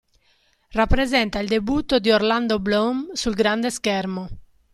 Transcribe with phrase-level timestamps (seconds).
[0.71, 4.27] Rappresenta il debutto di Orlando Bloom sul grande schermo.